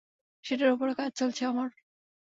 সেটার 0.43 0.69
উপরও 0.71 0.93
কাজ 0.93 1.11
চলছে, 1.15 1.41
অমর। 1.45 1.69